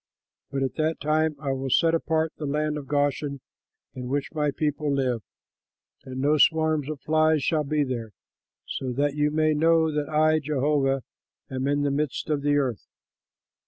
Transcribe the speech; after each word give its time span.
But 0.49 0.63
at 0.63 0.73
that 0.77 0.99
time 0.99 1.35
I 1.39 1.51
will 1.51 1.69
set 1.69 1.93
apart 1.93 2.33
the 2.37 2.47
land 2.47 2.75
of 2.75 2.87
Goshen 2.87 3.39
in 3.93 4.07
which 4.07 4.33
my 4.33 4.49
people 4.49 4.91
live, 4.91 5.21
and 6.03 6.19
no 6.19 6.39
swarms 6.39 6.89
of 6.89 6.99
flies 7.01 7.43
shall 7.43 7.63
be 7.63 7.83
there, 7.83 8.09
so 8.65 8.93
that 8.93 9.13
you 9.13 9.29
may 9.29 9.53
know 9.53 9.91
that 9.91 10.09
I, 10.09 10.39
Jehovah, 10.39 11.03
am 11.51 11.67
in 11.67 11.83
the 11.83 11.91
midst 11.91 12.31
of 12.31 12.41
the 12.41 12.57
earth.'" 12.57 12.87